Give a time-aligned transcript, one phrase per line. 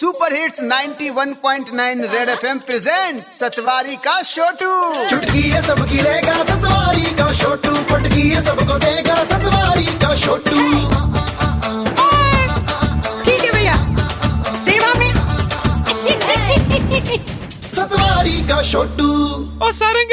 [0.00, 7.32] Super hits 91.9 red FM present Satwari का छोटू चुटकी है सबकी रहेगा सतवारी का
[7.34, 10.60] छोटू पटकी है सबको देगा सतवारी का छोटू
[13.24, 13.74] ठीक है भैया।
[14.54, 15.12] सेवा में।
[17.74, 19.10] सतवारी का छोटू
[19.64, 20.12] और सारंग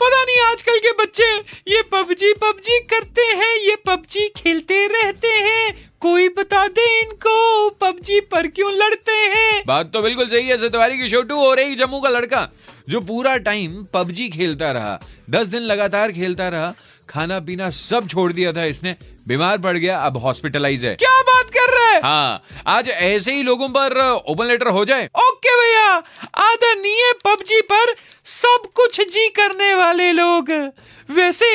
[0.00, 1.34] पता नहीं आजकल के बच्चे
[1.68, 8.18] ये पबजी पबजी करते हैं ये पबजी खेलते रहते हैं। कोई बता दे इनको पबजी
[8.32, 9.62] पर क्यों लड़ते हैं?
[9.66, 12.48] बात तो बिल्कुल सही है सतवारी की छोटू और एक जम्मू का लड़का
[12.88, 14.98] जो पूरा टाइम पबजी खेलता रहा
[15.30, 16.72] दस दिन लगातार खेलता रहा
[17.08, 18.94] खाना पीना सब छोड़ दिया था इसने
[19.28, 22.00] बीमार पड़ गया अब हॉस्पिटलाइज है। क्या बात कर रहा है?
[22.02, 25.90] हाँ आज ऐसे ही लोगों पर ओपन लेटर हो जाए। ओके भैया
[26.42, 27.94] आदरणीय पबजी पर,
[28.26, 30.50] सब कुछ जी करने वाले लोग।
[31.08, 31.50] वैसे,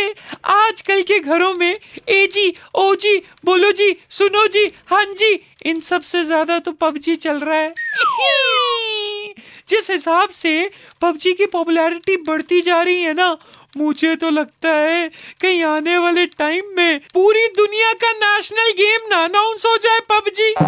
[0.45, 1.75] आजकल के घरों में
[2.09, 5.33] एजी ओजी बोलो जी, सुनो जी हाँ जी,
[5.65, 7.73] इन सबसे ज़्यादा तो पबजी चल रहा है।
[9.69, 10.69] जिस हिसाब से
[11.01, 13.37] पबजी की पॉपुलैरिटी बढ़ती जा रही है ना,
[13.77, 15.07] मुझे तो लगता है
[15.41, 20.53] कहीं आने वाले टाइम में पूरी दुनिया का नेशनल गेम ना अनाउंस हो जाए पबजी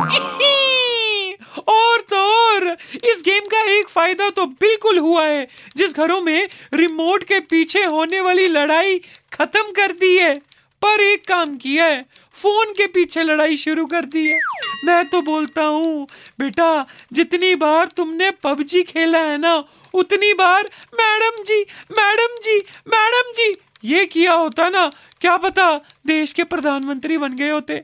[1.69, 2.65] और तो और
[3.05, 7.83] इस गेम का एक फ़ायदा तो बिल्कुल हुआ है, जिस घरों में रिमोट के पीछे
[7.85, 8.99] होने वाली लड़ाई
[9.33, 10.35] खत्म कर दी है।
[10.81, 12.05] पर एक काम किया है
[12.35, 14.39] फ़ोन के पीछे लड़ाई शुरू कर दी है।
[14.85, 16.07] मैं तो बोलता हूँ,
[16.39, 19.55] बेटा, जितनी बार तुमने पबजी खेला है ना,
[19.93, 21.59] उतनी बार madam ji
[21.91, 24.89] madam ji madam ji, ये किया होता ना,
[25.21, 25.73] क्या पता
[26.07, 27.81] देश के प्रधानमंत्री बन गए होते।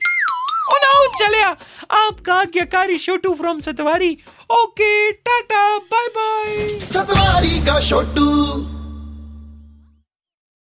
[0.70, 4.18] नाउ चले आपका आज्ञाकारी Chhotu from Satwari.
[4.52, 8.28] Okay tata bye bye Satwari का छोटू